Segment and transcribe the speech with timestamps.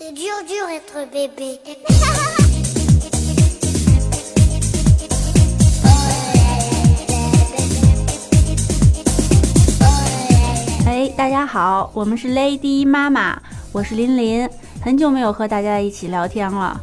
[0.00, 1.58] C'est dur, dur être bébé.
[10.86, 13.42] 哎，大家好，我们是 Lady 妈妈，
[13.72, 14.48] 我是琳琳，
[14.80, 16.80] 很久没有和大家一起聊天了。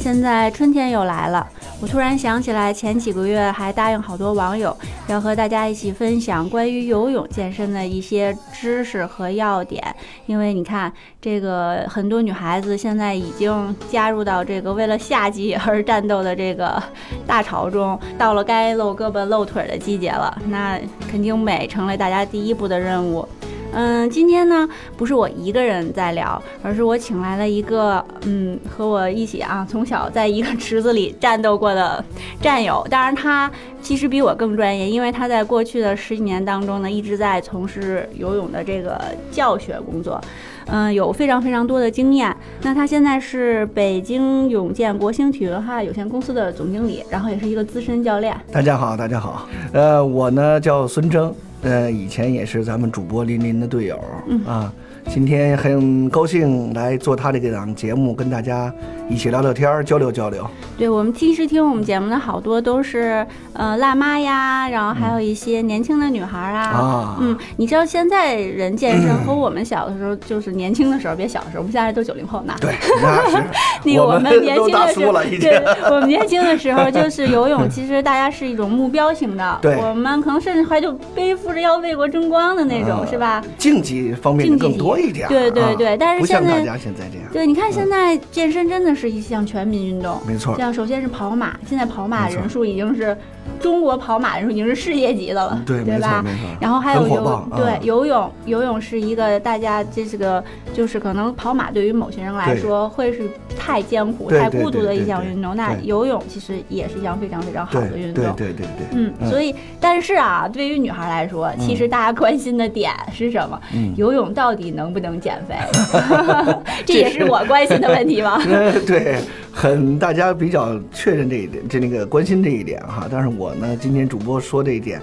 [0.00, 1.46] 现在春天又来了，
[1.80, 4.74] 我突然想起来，前几个月还答应好多网友
[5.06, 9.82] 要和大家一起分享关于游泳健身的一些知识和要点。
[10.24, 16.82] 因为你看，这个很多女孩子现在已经加入到这个为了夏季而战斗的这个
[17.26, 23.28] 大潮中，到了该露胳膊露腿的季节了，那肯定美成了大家第一步的任务。
[23.74, 32.02] 嗯，今天呢不是我一个人在聊，而是我请来了一个嗯和我一起啊从小在一个池子里战斗过的
[32.40, 32.86] 战友。
[32.88, 33.50] 当然，他
[33.82, 39.00] 其实比我更专业，因为他在过去的十几年当中呢一直在从事游泳的这个
[39.32, 40.20] 教学工作，
[40.66, 42.34] 嗯，有非常非常多的经验。
[42.62, 48.36] 那他现在是北京永健国兴体育文化有限公司的总经理，然后也是一个资深教练。
[48.52, 53.98] 大家好，大家好，呃，我呢叫孙征，呃，以前也是咱们主播林林的队友、
[54.46, 54.72] 啊，
[55.10, 58.72] 今天很高兴来做他这个档节目，跟大家
[59.08, 60.44] 一起聊聊天儿，交流交流。
[60.76, 66.62] 对我们其实听我们节目的好多都是呃辣妈呀，然后还有一些年轻的女孩啊。
[66.70, 72.52] 啊嗯，你知道现在人健身和我们小的时候，就是年轻的时候，别小的时候，我们现在都九零后呢。
[72.60, 73.44] 对，那是
[73.84, 83.44] 那个我我们年轻的时候，对。，我们年轻的时候就是游泳，其实大家是一种目标型的，对我们可能甚至还就背负着要为国争光的那种，啊是吧？
[83.58, 93.16] 竞技方面更竞技体多一点儿，对对啊对但是现在不像大家现在这样，对，你看现在健身真的是一项全民运动，没错，像首先是跑马，现在跑马人数已经是
[93.60, 96.24] 中国跑马人数已经是世界级的了，对，没错吧？
[96.60, 100.42] 然后还有游对啊游泳，游泳是一个大家这是个
[100.72, 108.24] 就是可能跑马对于某些人来说会是太艰苦、太孤独的一项运动，那游泳其实也是一项非常非常好的运动。
[108.36, 113.60] 对对对，嗯，所以但是啊，对于女孩来说，其实大家关心的点是什么？
[113.74, 115.54] 嗯游泳到底能不能减肥？
[116.84, 118.42] 这也是我关心的问题吗？
[118.48, 119.18] 呃， 对，
[119.52, 123.06] 很大家比较确认这一点，这那个关心这一点哈。
[123.10, 125.00] 但是我呢，今天主播说这一点，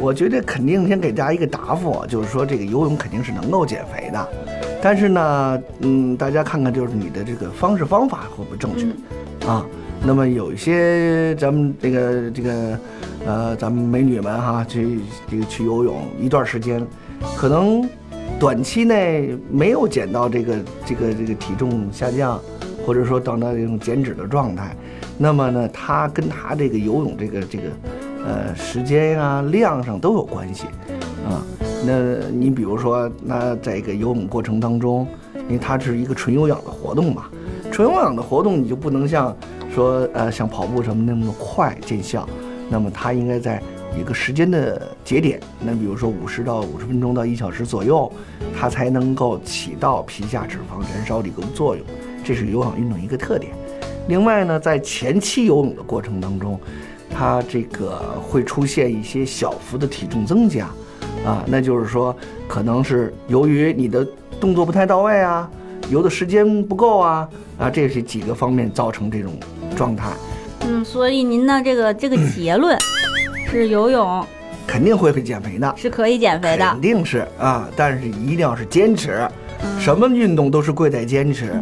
[0.00, 4.28] 我觉得肯定先给大家一个答复，就是说这个游泳肯定是能够减肥的，
[4.84, 8.84] 但是呢，嗯，大家看看就是你的这个方式方法会不会正确、
[9.40, 9.66] 嗯啊？
[10.04, 12.78] 那么有一些咱们这个这个
[13.24, 16.86] 呃，咱们美女们哈，去这个去游泳一段时间，
[17.34, 17.88] 可能
[18.38, 22.38] 短期内没有减到这个这个这个体重下降，
[22.84, 24.76] 或者说到那种减脂的状态，
[25.16, 27.64] 那么呢，它跟它这个游泳这个这个
[28.26, 30.66] 呃时间啊量上都有关系
[31.26, 31.40] 啊。
[31.86, 35.06] 那你比如说，那在一个游泳过程当中，
[35.48, 37.26] 因为它是一个纯有氧的活动嘛，
[37.70, 39.36] 纯有氧的活动你就不能像
[39.74, 42.28] 说呃像跑步什么那么快见效，
[42.70, 43.62] 那么它应该在
[43.98, 48.10] 一个时间的节点，那比如说五十到五十分钟到一小时左右，
[48.58, 51.84] 它才能够起到皮下脂肪燃烧的一个作用，
[52.24, 53.52] 这是有氧运动一个特点。
[54.08, 56.58] 另外呢，在前期游泳的过程当中，
[57.10, 60.68] 它这个会出现一些小幅的体重增加，
[61.24, 62.14] 啊，那就是说
[62.46, 64.06] 可能是由于你的
[64.38, 65.50] 动作不太到位啊，
[65.90, 69.32] 游的时间不够啊，啊，这是几个方面造成这种
[69.74, 70.10] 状态，
[70.60, 72.78] 嗯，所以您的这个这个 结论
[73.50, 74.26] 是游泳
[74.66, 75.74] 肯定会会减肥的。
[75.76, 76.80] 是可以减肥的肯。
[76.80, 79.28] 定是啊，但是一定要是坚持。
[79.62, 81.52] 嗯什么运动都是贵在坚持。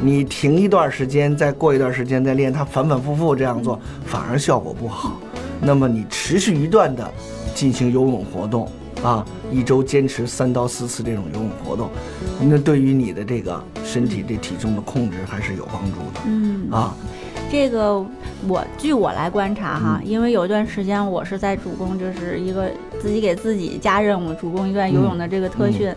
[0.00, 5.18] 你停一段时间，再过一段时间再练，它反反复复这样做，反而效果不好。
[5.60, 7.10] 那么你持续一段的
[7.54, 8.70] 进行游泳活动
[9.02, 11.90] 啊，一周坚持三到四次这种游泳活动，
[12.40, 16.94] 那对于你的这个身体这体重的控制还是有帮助的嗯，啊。
[17.50, 18.04] 这个
[18.46, 22.66] 我据我来观察嗯哈，因为有一段时间我是在主攻，就是一个
[23.00, 25.92] 自己给自己加任务，主攻一段游泳的这个特训。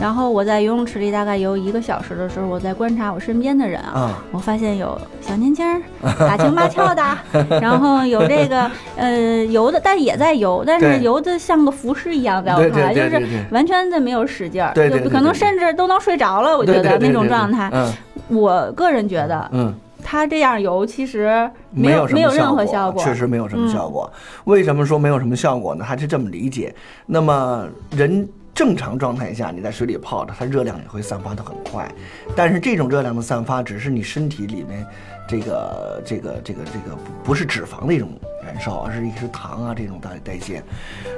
[0.00, 4.00] 然后我在游泳池里大概游一个小时的时候，我在观察我身边的人啊。
[4.00, 5.80] 啊，我发现有小年轻儿
[6.18, 7.02] 打情骂俏的，
[7.60, 17.70] 然后有这个呃游的，但也在游，但是游的像个浮尸一样，在我看来就是完全的没有使劲儿，就可能甚至都能睡着了，我觉得那种状态。
[17.72, 17.90] 嗯
[18.28, 19.74] 我个人觉得嗯。
[20.10, 24.12] 他这样游其实没有没有什么任何效果，确实没有什么嗯效果。
[24.42, 25.84] 为什么说没有什么效果呢？
[25.84, 26.74] 还是这么理解。
[27.06, 31.88] 那么人正常状态下，你在水里泡着，它热量也会散发的很快。
[32.34, 34.84] 但是这种热量的散发，只是你身体里面
[35.30, 38.08] 这个这个这个这个不是脂肪的一种
[38.44, 40.60] 燃烧，而是一是糖啊这种代代谢。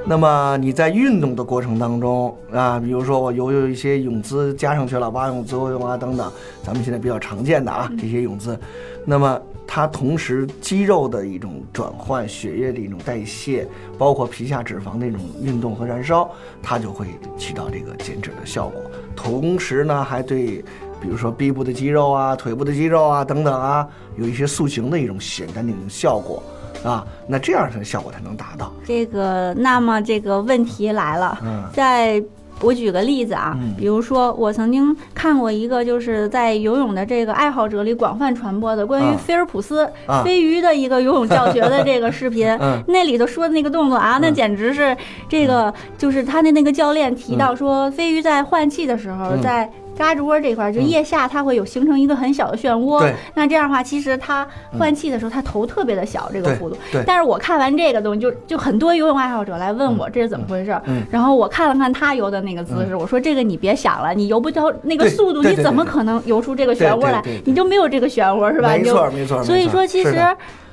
[0.05, 6.31] 那么你在运动的过程当中啊，比如说我游有一些泳姿加上去了，蛙泳、自由泳啊等等，
[6.63, 8.59] 咱们现在比较常见的啊这些泳姿，
[9.03, 13.67] 那么它同时肌肉的一种转换、血液的一种代谢，
[13.97, 16.29] 包括皮下脂肪的一种运动和燃烧，
[16.61, 18.79] 它就会起到这个减脂的效果。
[19.15, 20.63] 同时呢，还对。
[21.03, 23.85] 比如说臂部的肌肉啊、腿部的肌肉啊等等啊，
[24.15, 26.41] 有一些塑形的一种简单的一种效果
[26.81, 28.71] 啊，那这样的效果才能达到。
[28.85, 31.63] 这个，那么这个问题来了，嗯。
[31.73, 32.23] 在
[32.61, 33.73] 我举个例子啊，嗯。
[33.77, 39.17] 比如说我曾经看过一个就是在游泳的这个爱好者里广泛传播的关于啊。
[39.17, 40.23] 菲尔普斯、啊。
[40.23, 42.81] 飞鱼的一个游泳教学的这个视频， 嗯。
[42.87, 44.95] 那里头说的那个动作啊，那嗯简直是
[45.27, 49.41] 这个，就是他的那个教练提到说，飞鱼在换气的时候，嗯。
[49.41, 54.47] 在嘎吱窝这块儿，就嗯腋下它会有形成一个很小的漩涡对，那这样的话，其实它
[54.77, 56.77] 换气的时候，它头特别的小，这个对幅度。
[57.05, 67.21] 但是我看完这个东西，就就很多游泳爱好者来问我这是怎么回事儿，嗯然后我看了看他游的那个姿势，我说这个你别想了，你游不到那个速度，你怎么可能游出这个漩涡来？
[67.45, 68.69] 你就没有这个漩涡是吧？
[68.69, 69.43] 没你就错没错。
[69.43, 70.19] 所以说，其实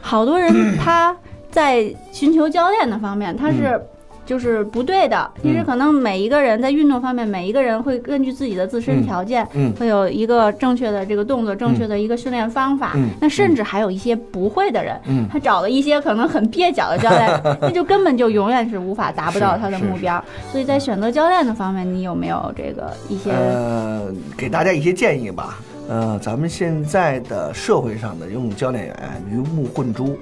[0.01, 1.17] 好多人他
[1.51, 3.81] 在寻求教练的方面，他是。
[4.31, 5.29] 嗯就是不对的。
[5.43, 12.93] 其实可能每一个人在运动方面，每一个人会根据自己的自身嗯条件，嗯会有一个正确的这个动作，正确的一个训练方法。
[12.95, 20.23] 嗯那甚至还有一些不会的人，嗯他找了一些可能很蹩脚的教练，那就根本就永远是无法达不到他的目标。
[20.53, 23.33] 所以在选择教练的方面，你有没有这个一些？
[23.33, 24.07] 呃，
[24.37, 25.59] 给大家一些建议吧。
[25.89, 28.97] 呃，咱们现在的社会上的游泳教练员
[29.29, 30.17] 鱼目混珠。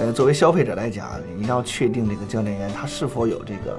[0.00, 1.06] 呃，作为消费者来讲，
[1.36, 3.76] 一定要确定这个教练员他是否有这个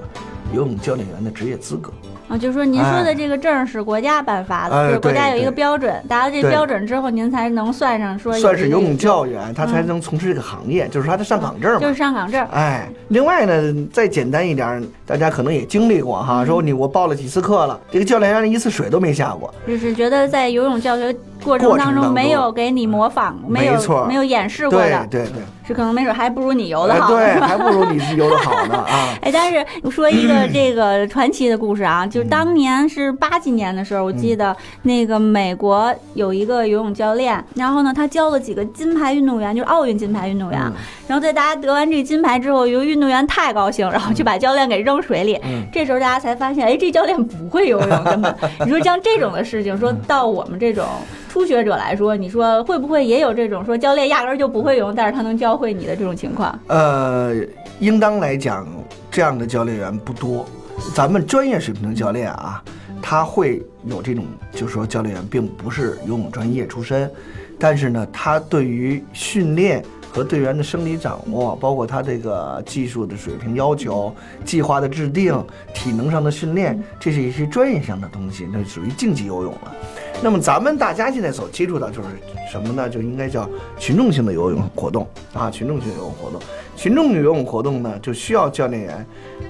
[0.52, 1.90] 游泳教练员的职业资格。
[2.28, 11.80] 啊，就是说您说的这个证是国家颁发的，哎就是国家有一个标准，达到这对标准之后，您才能算上说算是游泳教员，他才能从事这个行业，就是他的上岗证嘛。
[11.80, 12.46] 就是上岗证。
[12.52, 21.12] 哎，另外呢，再简单一点儿，大家可能也经历过嗯哈，说你我报了几次课了，这个教练员一次水都没下过，就是觉得在游泳教学
[21.44, 24.04] 过程当中没有给你模仿，没有没错。
[24.06, 29.08] 没有演示过的，对对，是可能没准还不如你游的好，哎对，还不如你是游的好呢啊。
[29.22, 40.72] 哎，但是说一个这个传奇的故事啊，就是当年是八几年的时候，我记得那个美国有一个游泳教练，然后呢，他教了几个金牌运动员，就是奥运金牌运动员，嗯。
[41.06, 45.38] 然后在大家得完这个金牌之后，由于运动员太高兴，然后就把教练给扔水里。
[45.42, 45.64] 嗯。
[45.72, 48.34] 这时候大家才发现，哎，这教练不会游泳，根本。
[48.64, 50.84] 你说像这种的事情，说到我们这种
[51.40, 56.60] 初学者来说，你说会不会也有这种说教练压根儿就不会游泳，但是他能教会你的这种情况？
[56.66, 57.34] 呃，
[57.78, 58.68] 应当来讲，
[59.10, 60.44] 这样的教练员不多。
[60.94, 62.62] 咱们专业水平的教练啊，
[63.00, 67.10] 他会有这种，就是说教练员并不是游泳专业出身，
[67.58, 74.14] 但是呢，他对于训练和队员的生理掌握，包括他这个技术的水平要求、
[74.44, 75.32] 计划的制定、
[75.72, 79.72] 体能上的训练，这是一些专业上的东西，那属于竞技游泳了。
[80.22, 82.08] 那么咱们大家现在所接触到就是
[82.50, 82.88] 什么呢？
[82.88, 83.48] 就应该叫
[83.78, 86.40] 群众性的游泳活动啊，群众性游泳活动。
[86.76, 89.06] 群众游泳活动呢，就需要教练员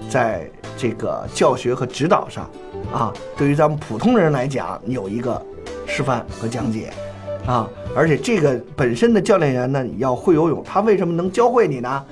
[0.09, 2.49] 在这个教学和指导上
[2.93, 5.41] 啊，对于咱们普通人来讲有一个
[5.87, 6.93] 示范和讲解
[7.50, 12.05] 啊，而且这个本身的教练员呢你要会游泳，他为什么能教会你呢？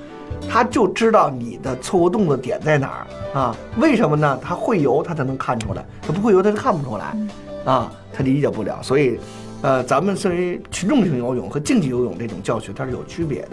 [0.50, 3.56] 他就知道你的错误动作点在哪儿啊？
[3.76, 4.37] 为什么呢？
[4.43, 7.17] 他会游，他才能看出来；他不会游，他就看不出来
[7.64, 8.81] 啊，他理解不了。
[8.82, 9.19] 所以，
[9.62, 13.50] 呃，咱们对于群众性游泳和竞技游泳这种教学，它是有区别的。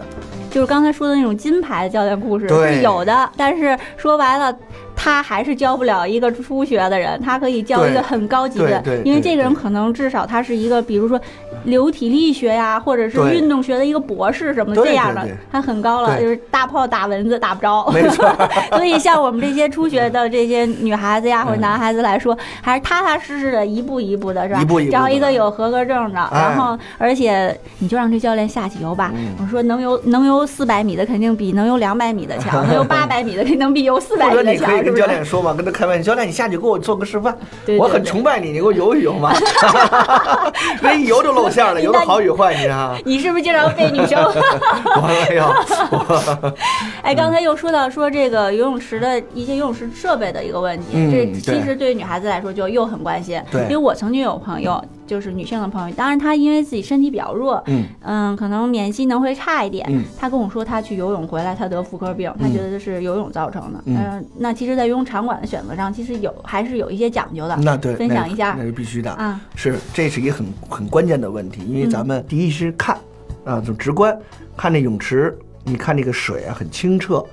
[0.50, 4.56] 就是刚才说的那种金牌的教练故事是有的，但是说白了，
[4.96, 11.20] 他还是教不了一个初学的人，他可以教一个很高级的因为这个人可能至少他是一个，比如说
[11.64, 17.92] 流体力学呀，或者是运动学的一个博士什么这样的他很高了，就是大炮打蚊子打不着。
[18.72, 24.60] 所以像我们这些初学的这些女孩子呀或者男孩子来说，还是踏踏实实的一步一步的，是吧？
[24.62, 26.40] 一步一步找一个有合格证的，哎。
[26.40, 29.12] 然后而且你就让这教练下去游吧。
[29.14, 29.28] 嗯。
[29.40, 35.00] 我说能游能游四百米的肯定比能游两百米的强， 能游八百米的肯定比游四百米的强，跟？
[35.00, 37.36] 教练说嘛，跟他开玩笑，教练你下去给我做个示范，
[37.78, 39.32] 我很崇拜你，你给我游一游嘛。
[40.80, 42.96] 那一游就露馅了，游的好与坏，你看。
[43.04, 44.22] 你是不是经常被女生？
[44.24, 45.44] 我没有，
[45.90, 46.54] 我
[47.02, 53.40] 哎，刚才又说到说这个游泳池的一些游泳池设备的一个问题，嗯这对其实对于女孩子来说就又很关心。
[53.50, 59.86] 对因为我曾经有朋友，就是女性的朋友，当然她因为自己身体比较弱，嗯嗯，可能免疫机能会差一点。
[59.88, 63.80] 嗯她跟我说，她去游泳回来，她得妇科病，她嗯觉得这是游泳造成的。
[63.84, 67.56] 嗯嗯，那其实，在游泳场馆的选择上，其实有还是有一些讲究的。
[67.56, 69.10] 那对，分享一下那是必须的。
[69.12, 72.98] 啊，是，这是一个很很关键的问题，因为咱们第一是看，
[73.44, 74.16] 啊，就直观
[74.56, 77.24] 看这泳池你看这个水啊很清澈，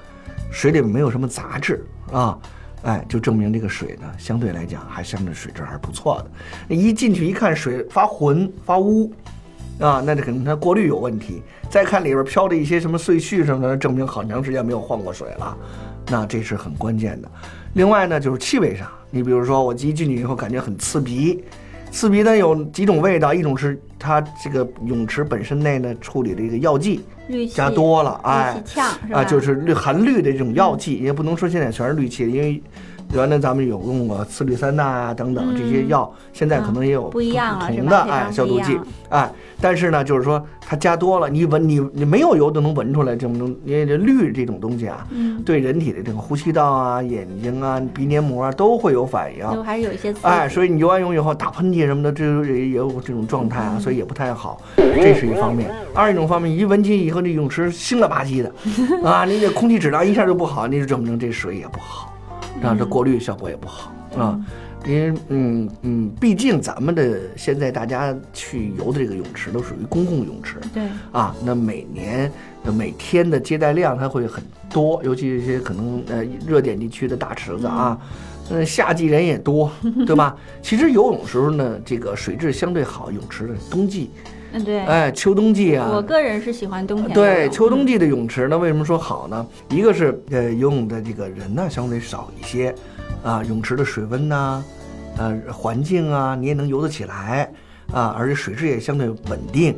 [0.52, 2.38] 水里面没有什么杂质啊，
[2.84, 6.24] 哎，就证明这个水呢相对来讲还相对水质还是不错
[6.70, 6.76] 的。
[6.76, 9.12] 一进去一看水发浑发污，
[9.80, 11.42] 啊，那这肯定它过滤有问题。
[11.70, 15.58] 再看里边飘着一些什么碎絮什么的，证明好长时间没有换过水了，
[16.08, 17.32] 那这是很关键的。
[17.74, 21.44] 另外呢，就是气味上，你比如说我一进去以后感觉很刺鼻，
[21.90, 28.62] 刺鼻呢有几种味道，一种是它这个泳池本身内呢处理的一个药剂氯气加多了，哎？
[29.14, 32.62] 啊，就是氯含氯的这种药剂，也不能说现在全是氯气，因为
[33.14, 38.80] 原来咱们有用过次氯酸钠啊等等这些药，现在可能也有嗯不一样同的哎消毒剂
[39.10, 49.40] 哎，但是呢，就是说它加多了，你闻你你没有油都能闻出来这种东，因为这氯这种东西啊，嗯，对人体的这个呼吸道啊、眼睛啊、鼻黏膜啊都会有反应。
[49.52, 50.14] 就还是有一些。
[50.24, 55.72] 哎，所以你游完泳以后打喷嚏什么的，这也也有这种状态啊，所以也不太好，这是一方面。
[55.94, 58.52] 二一种方面，一闻进以后，这泳池腥了吧唧的，
[59.08, 62.13] 啊，你这空气质量一下就不好，你就证明这水也不好，
[62.62, 64.40] 啊，这过滤效果也不好啊。
[64.86, 70.84] 因为嗯嗯，毕竟咱们的现在大家去游的这个泳池都属于公共泳池，对，
[71.14, 72.30] 啊，那每年
[72.66, 77.98] 的每天的接待量它会很多，尤其一些可能呃热点地区的大池子啊，
[78.50, 79.72] 嗯，夏季人也多，
[80.06, 80.36] 对吧？
[80.62, 84.12] 其实游泳时候呢，这个水质相对好，泳池的冬季，
[84.54, 84.80] 嗯对。
[84.80, 89.46] 哎，秋冬季啊，我个人是喜欢冬天对，秋冬季的泳池呢，为什么说好呢？
[89.70, 92.74] 一个是呃游泳的这个人呢相对少一些，
[93.24, 94.64] 啊，泳池的水温呐、
[95.18, 97.52] 呃环境啊，你也能游得起来
[97.92, 99.76] 啊，而且水质也相对稳定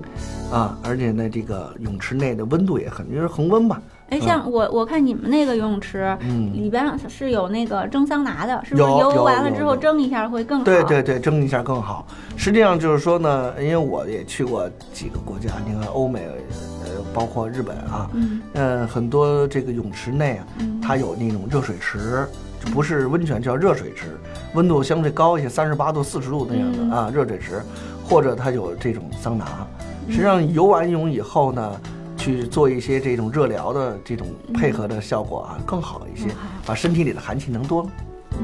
[0.51, 3.82] 啊，而且呢这个泳池内的温度也很就是恒温吧，
[4.15, 6.53] 哎，像我我看你们那个游泳池嗯。
[6.53, 10.65] 里边是有那个蒸桑拿的，是不是游完了之后蒸一下会更好？
[10.65, 12.07] 对对对，蒸一下更好。
[12.36, 16.27] 实际上就是说呢，因为我也去过几个国家，你看欧美，
[16.84, 22.25] 呃，包括日本啊，嗯呃，很多这个泳池内啊，嗯它有那种热水池，
[22.63, 24.17] 就不是温泉，叫热水池，
[24.53, 27.62] 温度相对高一些，三十八度、四十度那样的、嗯啊，热水池，
[28.07, 29.45] 或者它有这种桑拿。
[29.60, 29.67] 嗯
[30.07, 31.81] 实际上游完泳以后呢，
[32.25, 36.27] 去做一些这种热疗的这种配合的效果啊，更好一些，
[36.65, 37.88] 把身体里的寒气能多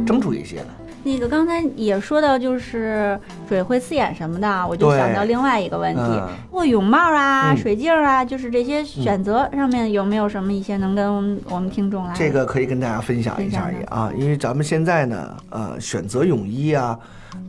[0.05, 0.65] 蒸出一些来。
[1.03, 3.19] 那个刚才也说到，就是
[3.50, 6.29] 水会刺眼什么的，我就想到另外一个问题，嗯。
[6.51, 7.57] 或泳帽啊、嗯。
[7.57, 16.95] 水镜啊，就是这些选择上面有没有什么一些能跟我们我们听众来这个可以跟大家分享一下也啊，因为咱们现在呢，呃，选择泳衣啊，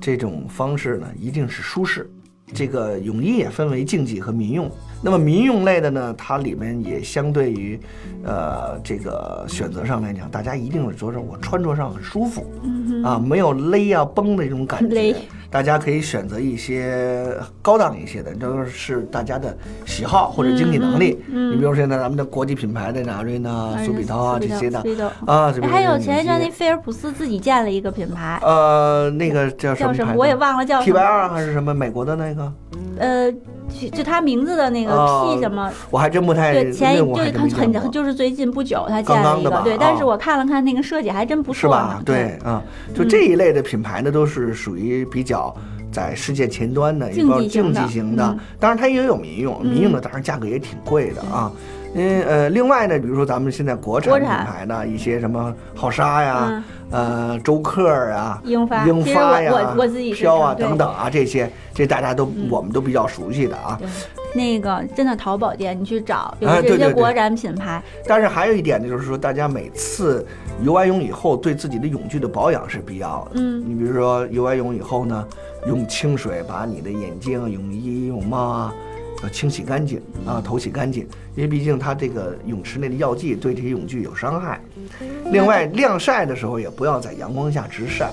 [0.00, 2.10] 这种方式呢，一定是舒适。
[2.54, 4.70] 这个泳衣也分为竞技和民用。
[5.04, 7.80] 那么民用类的呢，它里面也相对于，
[8.24, 12.46] 呃，这个选择上来讲，大家一定是觉着我穿着上很舒服，
[13.04, 15.18] 啊，没有勒啊绷的这种感勒觉。
[15.52, 19.54] 大家可以选择一些高档一些的，这是大家的
[19.84, 21.22] 喜好或者经济能力。
[21.28, 24.82] 嗯嗯你比如现在咱们的国际品牌的阿瑞呢、苏比涛啊这些的
[25.26, 30.14] 啊，还有前一阵那菲尔普斯自己建了一个品牌，呃，那个叫什叫什么？
[30.16, 32.52] 我也忘了叫 T Y R 还是什么美国的那个？
[32.98, 33.30] 呃，
[33.80, 42.00] 就就他名字的那个哦 P 什么，我还真不太，对，前一那我还对真没见过很很就是最近不久他建了一个，对，但是哦我看了看那个设计还真不错是吧，？
[42.04, 42.60] 对嗯，
[42.94, 45.54] 就这一类的品牌呢，都是属于比较
[45.90, 48.36] 在世界前端的一竞个竞技型的。
[48.58, 51.50] 当然，它也有民用，民用的当然价格也挺贵的啊。
[51.54, 58.86] 嗯呃，另外呢，比如说咱们现在国产品牌呢，一些什么浩沙呀嗯，呃，周克啊，英发。
[58.86, 62.48] 英发呀，我我自己飘啊等等啊，这些这大家都嗯。
[62.50, 63.78] 我们都比较熟悉的啊。
[64.34, 70.26] 那个真的淘宝店你去找有这些国产品牌，但是还有一点呢，就是说大家每次
[70.62, 73.32] 游完泳以后，对自己的泳具的保养是必要的。
[73.34, 73.62] 嗯。
[73.68, 75.26] 你比如说游完泳以后呢，
[75.66, 78.74] 用清水把你的眼镜、泳衣、泳帽啊，
[79.22, 84.60] 要清洗干净啊，头洗干净，因为毕竟它这个泳池内的药剂对这些泳具有伤害。
[85.30, 88.10] 另外，晾晒的时候也不要在阳光下直晒，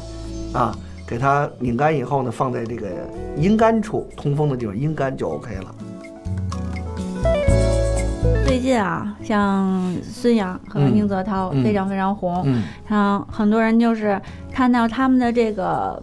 [0.54, 0.76] 啊，
[1.08, 2.88] 给它拧干以后呢，放在这个
[3.36, 5.76] 阴干处，通风的地方阴干就 OK 了。
[8.46, 14.20] 最近啊，像孙杨和嗯宁泽涛嗯非常非常红，嗯，像很多人就是
[14.52, 16.02] 看到他们的这个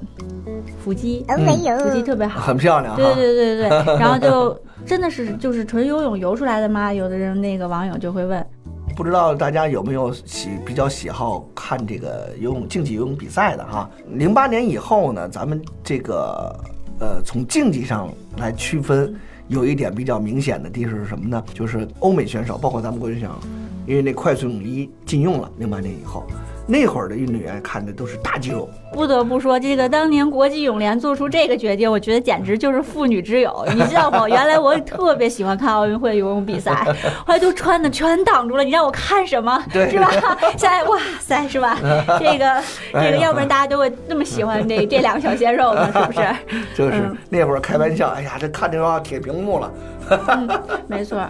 [0.87, 3.03] 腹肌，哦没有，腹肌特别好，很漂亮哈。
[3.03, 6.95] 对对对对对， 然后就真的是就是纯游泳游出来的吗？
[6.95, 8.47] 有的人那个网友就会问，
[8.95, 13.91] 不知道大家有没有喜比较喜好看这个游泳竞技游泳比赛的哈？
[14.11, 16.57] 零八年以后呢，咱们这个
[17.01, 19.13] 呃从竞技上来区分，
[19.49, 21.43] 有一点比较明显的地方是什么呢？
[21.53, 23.35] 就是欧美选手，包括咱们国际选手，
[23.89, 26.25] 因为那快速泳衣禁用了，零八年以后，
[26.69, 34.29] 那会儿的运动员看的都是大肌肉，不得不说，这个当年国际泳联做出这个决定，我觉得简直就是妇女之友， 你知道吗？
[34.29, 36.75] 原来我特别喜欢看奥运会游泳比赛，
[37.25, 39.63] 后来都穿的全挡住了，你让我看什么？
[39.73, 40.11] 对是吧？
[40.57, 41.79] 现在哇塞，是吧？
[42.19, 46.27] 这 个这个，要不然大家都会那么喜欢这 这两个小鲜肉呢，是不是？
[46.75, 49.73] 就是嗯那会儿开玩笑，哎呀，这看这个铁屏幕了。
[50.89, 51.25] 没错，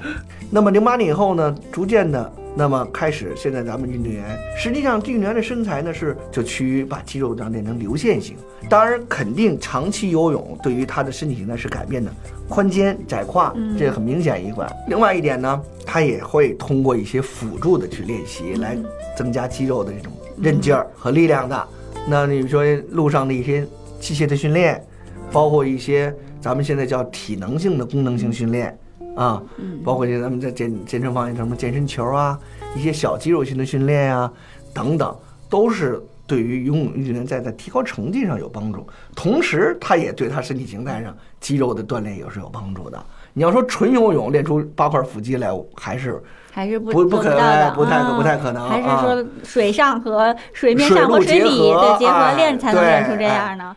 [0.51, 4.25] 那么零八年以后呢，逐渐的，那么开始，现在咱们运动员，
[4.57, 8.35] 实际上运动员的身材呢是就趋于把肌肉让练成流线型。
[8.71, 12.11] 当然，肯定长期游泳对于他的身体形态是改变的，
[12.49, 14.67] 宽肩窄胯，嗯这很明显一块。
[14.89, 18.75] 另外一点呢，他也会通过一些辅助的去练习，来
[19.15, 20.11] 增加肌肉的这种
[20.41, 21.69] 韧劲儿和力量的。
[22.09, 23.67] 那你说路上的一些
[24.01, 24.83] 器械的训练，
[25.31, 28.77] 包括一些咱们现在叫体能性的功能性训练
[29.17, 32.39] 啊，嗯包括一些咱们在健健身房什么健身球啊，
[32.77, 34.31] 一些小肌肉性的训练啊
[34.73, 35.17] 等等，
[35.51, 43.03] 都是对于游泳运动员在在提高成绩上有帮助，同时它也对他身体形态上肌肉的锻炼也是有帮助的。
[43.33, 53.77] 你要说纯游泳练出八块腹肌来，还是还是不不不可做到的，不太啊不太可能还是啊说水上和水面上和水里的结合哎练才能练出这哎样呢？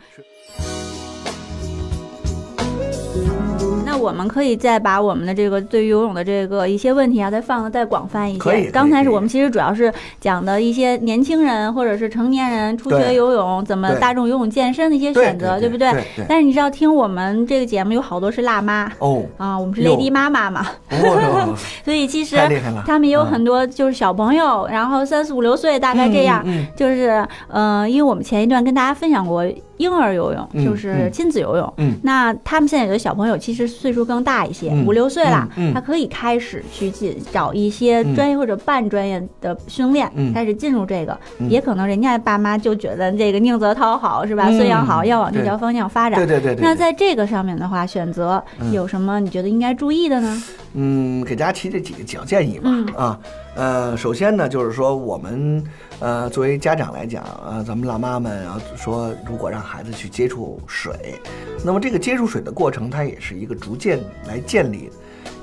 [3.89, 8.69] 那我们可以再把我们的这个对于游泳的这个一些问题啊，再放的再广泛一些。
[8.69, 9.91] 刚才是我们其实主要是
[10.21, 15.91] 讲的一些年轻人或者是成年人初学游泳怎么大众游泳健身的一些选择，对不对？
[16.27, 22.37] 但是你知道，听我们这个节目有好多是辣妈哦啊，我们是哟 Lady 妈妈嘛，哦， 所以其实
[22.85, 29.43] 他们有嗯很多就是小朋友，然后三四五六岁大概这样，就是嗯，因为我们前一段跟大家分享过
[29.79, 31.73] 婴儿游泳，嗯就是嗯亲子游泳。
[31.77, 41.17] 嗯那他们现在有的小朋友其实岁数更大一些，嗯五六岁了，他可以开始去进找一些嗯专业或者半专业的训练，嗯开始进入这个。
[41.39, 44.45] 嗯也可能人家爸妈就觉得这个宁泽涛好是吧？
[44.49, 46.19] 嗯孙杨好，要往这条方向发展。
[46.19, 46.61] 对对对对。
[46.61, 50.43] 那在这个上面的话，选择嗯有什么你觉得应该注意的呢？
[50.73, 52.63] 嗯，给大家提这几个小建议吧。
[52.65, 53.19] 嗯啊，
[53.55, 55.63] 呃，首先呢，就是说我们
[55.99, 61.19] 呃作为家长来讲，呃，咱们辣妈们啊说，如果让孩子去接触水，
[61.63, 64.93] 那么这个接触水的过程，它也是一个逐渐来建立的。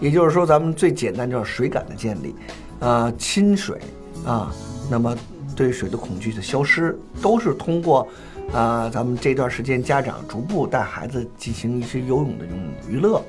[0.00, 2.35] 也就是说，咱们最简单就是水感的建立，
[2.81, 3.79] 呃，亲水
[4.24, 4.53] 啊，
[4.90, 5.16] 那么
[5.55, 8.07] 对水的恐惧的消失，都是通过
[8.53, 13.20] 啊、咱们这段时间家长逐步带孩子进行一些游泳的这种娱乐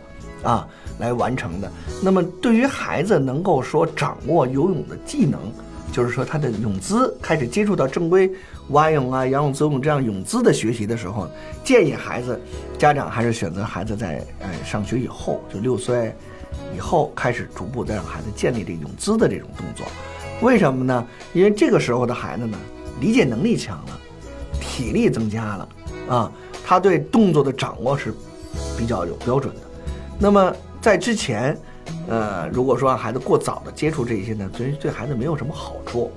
[0.43, 0.67] 啊
[0.99, 1.71] 来完成的。
[2.01, 5.39] 那么对于孩子能够说掌握游泳的技能，
[5.91, 8.31] 就是说他的泳姿开始接触到正规
[8.69, 11.27] 蛙泳啊、仰泳、自由泳这样泳姿的学习的时候，
[11.63, 12.39] 建议孩子
[12.77, 16.13] 家长还是选择孩子在呃上学以后，就六岁
[16.75, 19.85] 以后开始逐步再让孩子建立这泳姿的这种动作。
[20.41, 21.05] 为什么呢？
[21.33, 22.57] 因为这个时候的孩子呢，
[22.99, 23.99] 理解能力强了，
[24.59, 25.69] 体力增加了
[26.07, 26.31] 啊，
[26.63, 28.13] 他对动作的掌握是
[28.77, 29.61] 比较有标准的。
[30.19, 31.57] 那么在之前，
[32.07, 36.11] 呃，如果说让孩子过早的接触这些呢，对对孩子没有什么好处。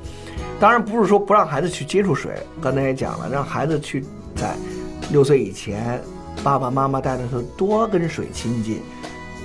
[0.58, 4.04] 当然不是说不让孩子去接触水，刚才也讲了，让孩子去
[4.36, 4.54] 在
[5.10, 6.00] 六岁以前，
[6.44, 8.80] 爸爸妈妈带的时候多跟水亲近，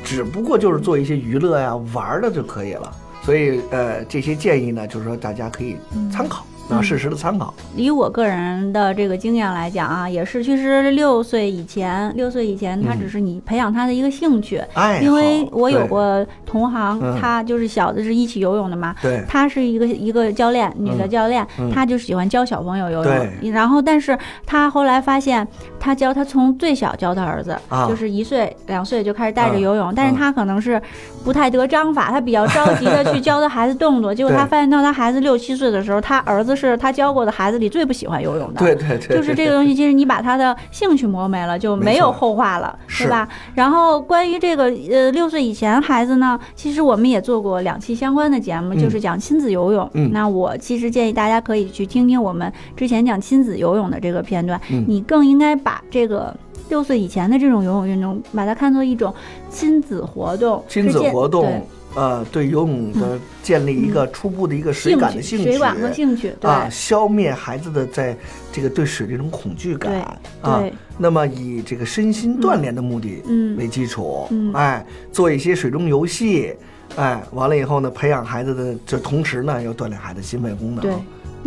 [0.03, 2.91] 只不过就是做一些娱乐呀、玩的就可以了。
[3.23, 5.77] 所以呃，这些建议呢，就是说大家可以
[6.11, 7.53] 参考，啊，适时的参考。
[7.75, 12.99] 以我个人的这个经验来讲啊，也是，其实六岁以前，六岁以前，他嗯。
[12.99, 14.61] 只是你培养他的一个兴趣。
[14.73, 17.15] 哎，因为我有过同行，嗯。
[17.21, 19.23] 他就是小的是一起游泳的嘛，对。
[19.27, 21.09] 他是一个一个教练，女的嗯。
[21.09, 21.71] 教练，嗯。
[21.71, 23.13] 她就喜欢教小朋友游泳。
[23.41, 23.51] 对。
[23.51, 25.47] 然后，但是他后来发现，
[25.79, 27.87] 他教他从最小教他儿子，啊。
[27.87, 30.81] 就是一岁两岁就开始带着啊游泳，但是他可能是
[31.25, 38.59] 不太得章法，他比较着急的去教他孩子动作，结果他发现到他孩子六七岁的时候，他儿子是他教过的孩子里最不喜欢游泳的。
[38.59, 43.27] 对对对，就是这个东西，其实你把他的兴趣磨没了，就没有后话了，是对吧？
[43.55, 49.89] 然后关于这个呃六岁以前孩子呢，其实我们也做过两期相关的节目，嗯就是讲亲子游泳。
[49.95, 56.35] 嗯那我其实建议大家可以去听听我们之前讲亲子游泳的这个片段，嗯你更应该把这个。
[56.69, 59.13] 六岁以前的这种游泳运动，把它看作一种
[59.49, 61.65] 亲子活动，亲子活动
[61.95, 68.17] 呃，对游泳的建立一个初步的一个水感的兴趣，水感和兴趣，对、啊，消灭孩子的在
[68.51, 69.93] 这个对水这种恐惧感
[70.41, 70.73] 啊对。
[70.97, 76.53] 那么以这个身心锻炼的目的嗯为基础，嗯哎，做一些水中游戏，
[76.95, 80.79] 哎，完了以后呢，培养孩子的，这同时呢，要锻炼孩子心肺功能。
[80.79, 80.93] 对。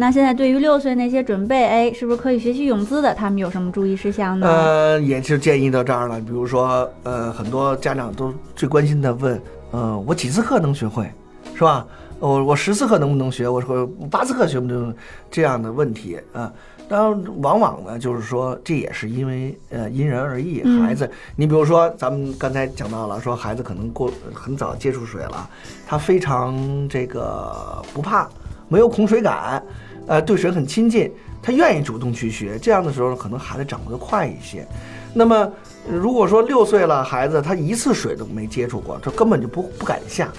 [0.00, 4.46] 那现在对于六岁那些准备，哎，是不是可以学习泳姿的，他们有什么注意事项呢？
[4.46, 6.20] 呃，也是建议到这儿了。
[6.20, 9.40] 比如说，呃，很多家长都最关心的问，
[9.72, 11.10] 呃，我几次课能学会，
[11.52, 11.84] 是吧？
[12.20, 13.48] 我我十次课能不能学？
[13.48, 14.94] 我说八次课学不能
[15.30, 16.52] 这样的问题啊。
[16.88, 20.62] 当然，往往呢，就是说这也是因为呃因人而异。
[20.80, 25.48] 孩子，你比如说咱们刚才讲到了，说孩子可能过很早接触水了，
[25.86, 28.28] 他非常这个不怕，
[28.68, 29.62] 没有恐水感，
[30.06, 32.58] 呃，对水很亲近，他愿意主动去学。
[32.58, 34.66] 这样的时候，可能孩子掌握的快一些。
[35.12, 35.50] 那么，
[35.88, 40.30] 如果说六岁了，孩子他一次水都没接触过，他根本就不不敢下，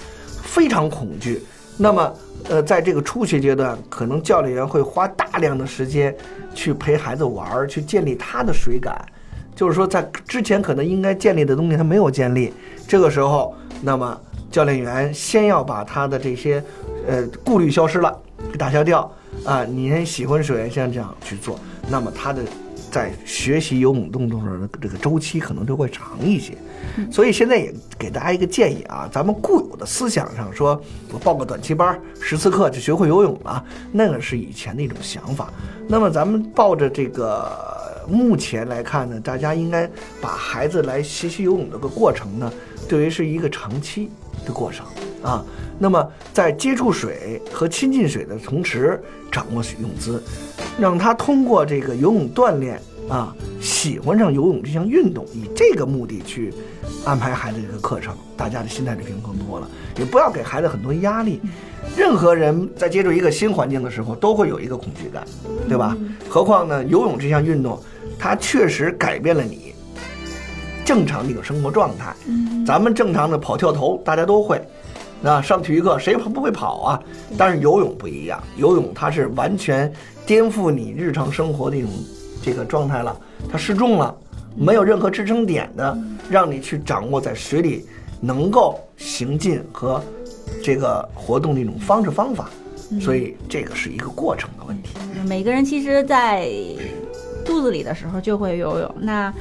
[0.42, 1.42] 非常恐惧。
[1.82, 2.14] 那么，
[2.50, 6.14] 呃，在这个初学阶段，可能教练员会花大量的时间
[6.54, 9.02] 去陪孩子玩儿，去建立他的水感。
[9.56, 12.52] 就是说，在之前可能应该建立的东西他没有建立，
[12.86, 16.62] 这个时候，那么教练员先要把他的这些，
[17.08, 18.14] 呃，顾虑消失了，
[18.52, 19.10] 给打消掉
[19.46, 19.64] 啊。
[19.64, 22.42] 你喜欢水，像这样去做，那么他的
[22.90, 26.56] 在学习游泳动作的这个周期可能就会长一些。
[27.10, 30.80] 所以现在也给大家一个建议啊，咱们固有的思想上说，
[31.12, 35.52] 我报个短期班，十次课就学会游泳了，那个是以前的一种想法。
[35.86, 37.50] 那么咱们抱着这个
[38.10, 39.88] 目前来看呢，大家应该
[40.20, 42.52] 把孩子来学习游泳这个过程呢，
[42.88, 44.10] 对于是一个长期
[44.44, 44.84] 的过程
[45.22, 45.44] 啊。
[45.78, 50.22] 那么在接触水和亲近水的同时，掌握泳姿，
[50.78, 52.80] 让他通过这个游泳锻炼。
[53.08, 56.54] 啊，喜欢上游泳这项运动，以这个目的去
[57.04, 59.68] 安排孩子这个课程，大家的心态就平衡多了。
[59.98, 61.40] 也不要给孩子很多压力。
[61.96, 65.24] 任何人在接触一个新环境的时候，都会有一个恐惧感，
[65.66, 65.96] 对吧？
[66.28, 67.82] 何况呢，游泳这项运动，
[68.20, 69.74] 它确实改变了你
[70.84, 72.14] 正常的一个生活状态。
[72.66, 74.60] 咱们正常的跑跳投，大家都会，
[75.24, 77.02] 啊，上体育课谁不会跑啊？
[77.38, 79.90] 但是游泳不一样，游泳它是完全
[80.26, 81.90] 颠覆你日常生活的一种。
[82.42, 83.14] 这个状态了，
[83.52, 84.16] 它失重了，
[84.56, 85.98] 没有任何支撑点的，
[86.30, 87.86] 让你去掌握在水里
[88.18, 90.02] 能够行进和
[90.64, 92.48] 这个活动的一种方式方法，
[92.98, 94.94] 所以这个是一个过程的问题。
[95.28, 96.48] 每个人其实，在
[97.50, 99.32] 肚子里的时候就会游泳，那。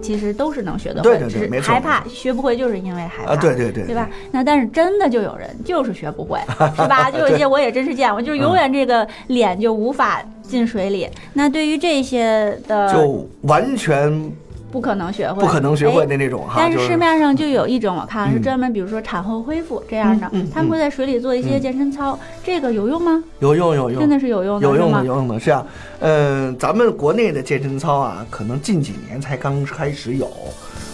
[0.00, 3.34] 其实都是能学得会，只是害怕学不会，就是因为害怕。
[3.34, 4.08] 对对对，对吧？
[4.30, 6.38] 那但是真的就有人就是学不会，
[6.76, 7.10] 是吧？
[7.10, 11.08] 就有一些我也真是见过，就是永远这个脸就无法进水里。
[11.32, 14.32] 那对于这些的，就完全。
[14.70, 16.54] 不可能学会，不可能学会的那种哈。
[16.56, 23.22] 但是市面上就有一种，我看是专门，比如说产后恢复这样的，他们会在水里做一些健身操，这个有用吗？
[23.40, 25.40] 有用有用，真的是有用的，有用的有用的。
[25.40, 25.66] 是啊，
[26.00, 30.30] 嗯，咱们国内的健身操啊，可能近几年才刚开始有，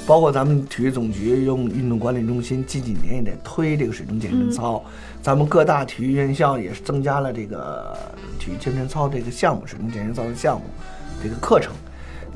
[0.06, 4.82] 包括咱们体育总局用运动管理中心近几年也在推这个水中健身操，
[5.20, 7.96] 咱们各大体育院校也是增加了这个
[8.38, 10.62] 体育健身操这个项目，水中健身操的项目
[11.22, 11.72] 这个课程。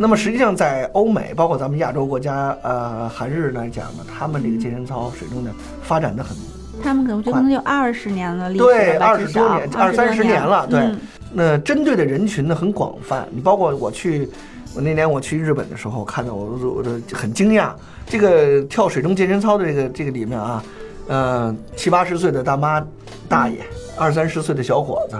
[0.01, 5.51] 那么实际上，在欧美，包括咱们亚洲国家，呃，韩日来讲呢，他们这个健身操水中呢
[5.83, 6.37] 发展的很，
[6.81, 10.95] 他们可能就可能有二十年的历史对，二十多年，二三十年了，对。
[11.33, 14.29] 那针对的人群呢很广泛，你包括我去，
[14.73, 17.73] 我那年我去日本的时候，看到我我都很惊讶，
[18.07, 20.65] 这个跳水中健身操的这个这个里面啊，
[21.09, 22.81] 呃，七八十岁的大妈
[23.29, 23.59] 大爷，
[23.99, 25.17] 二三十岁的小伙子，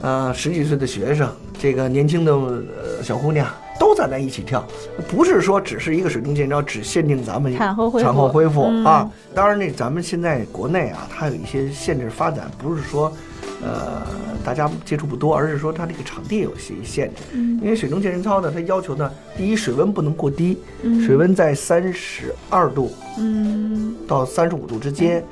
[0.00, 3.46] 呃，十几岁的学生，这个年轻的呃小姑娘。
[3.78, 4.66] 都在那一起跳，
[5.08, 9.10] 不是说只是一个水中健操，只限定咱们产后恢复产后恢复啊。
[9.34, 13.12] 当然，那咱们现在国内啊，它有一些限制发展，不是说，
[13.62, 14.02] 呃，
[14.44, 17.22] 大家接触不多，而是说它这个场地有些限制。
[17.32, 20.58] 因为水中健身操呢，它要求呢，第一水温不能过低，
[21.06, 25.24] 水温在三十二度，嗯，到三十五度之间。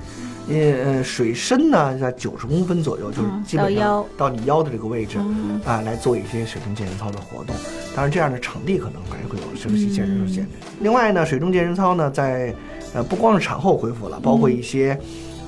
[0.48, 5.18] 呃，水深呢在九十公分左右，就是基本上到你腰的这个位置
[5.64, 7.54] 啊，来做一些水中健身操的活动。
[7.94, 10.50] 当然，这样的场地可能还是会有休息限制受限制。
[10.80, 12.54] 另外呢，水中健身操呢，在
[12.94, 14.96] 呃不光是产后恢复了，包括一些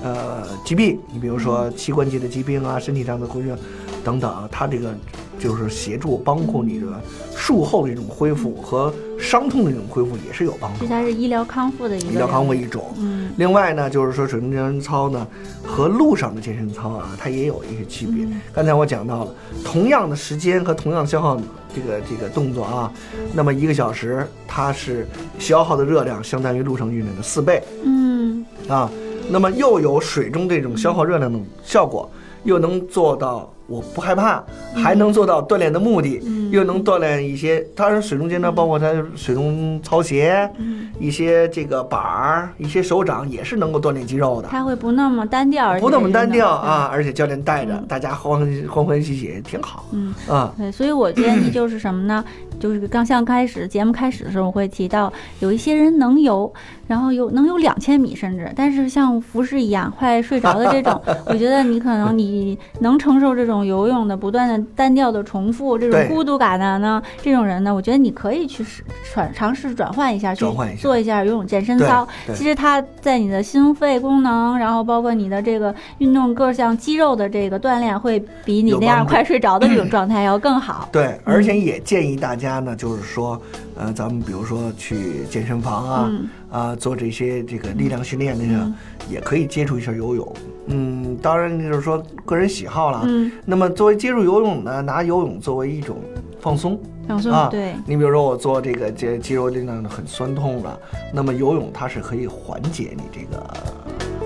[0.03, 3.57] 呃疾病，你比如说膝关节的疾病啊，身体上的疾病
[4.05, 4.95] 等等，它这个。
[5.39, 6.87] 就是协助帮助你的
[7.33, 10.81] 术后的这种恢复和伤痛的这种恢复也是有帮助。
[10.81, 12.93] 这才是医疗康复的一医疗康复一种。
[12.99, 13.31] 嗯。
[13.37, 15.25] 另外呢，就是说水中健身操呢
[15.65, 18.27] 和路上的健身操啊，它也有一些区别。
[18.53, 19.35] 刚才我讲到了，
[19.65, 21.41] 同样的时间和同样消耗
[21.73, 22.93] 这个这个动作啊，
[23.33, 25.07] 那么一个小时它是
[25.39, 27.63] 消耗的热量相当于路上运动的四倍。
[27.85, 28.45] 嗯。
[28.67, 28.91] 啊，
[29.31, 32.11] 那么又有水中这种消耗热量的效果，
[32.43, 33.55] 又能做到。
[33.69, 34.43] 我不害怕，
[34.75, 37.61] 还能做到锻炼的目的，又能锻炼一些。
[37.77, 40.51] 当然，水中间呢包括它水中操鞋，
[40.99, 44.49] 一些这个板儿，一些手掌也是能够锻炼肌肉的。
[44.51, 46.89] 它会不那么单调，不那么单调啊！
[46.91, 49.85] 而且教练带着大家欢欢欢喜喜，挺好。
[49.93, 52.25] 嗯啊，对，所以我建议就是什么呢？
[52.59, 56.53] 就是刚像开始节目开始的时候，我会提到有一些人能游，
[56.87, 70.45] 然后有能有两千米甚至，但是像浮士一样快睡着的这种， 我觉得你可能你能承受这种游泳的不断的单调的重复，这种孤独感的呢，这种人呢，我觉得你可以去试转尝试转换一下，去
[70.81, 72.07] 做一下游泳健身操。
[72.35, 80.89] 其实它在你的心肺功能，然后包括你的这个运动各项肌肉的这个锻炼，会比你那样快睡着的这种 状态要更好。
[80.91, 83.41] 对，而且也建议大家呢，就是说，
[83.77, 88.75] 呃，咱们比如说去健身房啊，嗯啊，做这些这个力量训练，那个、嗯
[89.09, 90.37] 也可以接触一下游泳。
[90.67, 93.05] 嗯，当然就是说个人喜好了。
[93.07, 95.97] 嗯，那么作为接触游泳呢，拿游泳作为一种
[96.39, 97.49] 放松放松、啊。
[97.51, 100.79] 对，你比如说我做这个这肌肉力量很酸痛了，
[101.11, 103.47] 那么游泳它是可以缓解你这个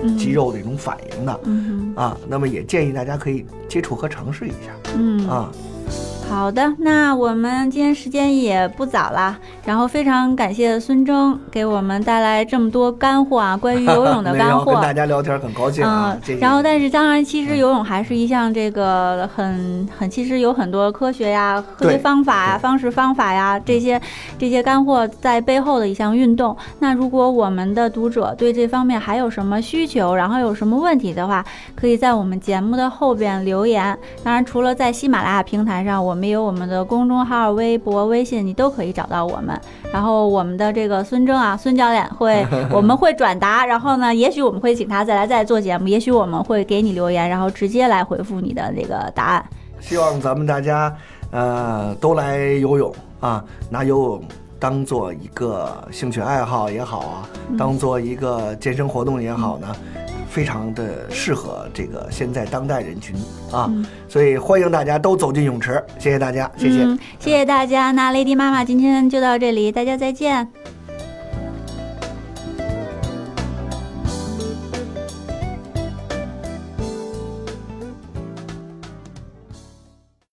[0.03, 1.39] 嗯肌肉的一种反应的。
[1.45, 5.49] 嗯啊，那么也建议大家可以接触和尝试一下嗯啊。
[6.29, 14.73] 好的，那我们今天时间也不早了，然后非常感谢孙征给我们带来这么多干货啊，关于游泳的 干货。
[14.73, 16.37] 跟大家聊天很高兴啊嗯。
[16.39, 24.01] 然后但是当然，其实游泳还是一项这个很很，其实有很多科学呀、科学方法呀、方式方法呀这些
[24.37, 26.55] 这些干货在背后的一项运动。
[26.79, 33.97] 那如果我们的读者对这方面还有什么需求，然后有什么问题的话，可以在我们节目的后边留言。
[34.23, 39.59] 当然，除了在喜马拉雅平台上，我们有我们的公众号、微博、微信，你都可以找到我们。
[39.91, 49.45] 然后我们的这个孙征啊，孙教练会， 我们会转达，然后呢，也许我们会请他再来再做节目，也许我们会给你留言，然后直接来回复你的这个答案。
[49.79, 50.95] 希望咱们大家
[51.31, 54.23] 呃都来游泳啊，拿游泳
[54.63, 59.67] 当做一个兴趣爱好也好啊，嗯当做一个健身活动也好呢。
[60.29, 63.13] 非常的适合这个现在当代人群
[63.51, 66.83] 啊，嗯所以欢迎大家都走进泳池，谢谢大家，谢谢。
[66.83, 67.91] 嗯，谢谢大家。
[67.91, 70.47] 那 Lady 妈妈今天就到这里，大家再见。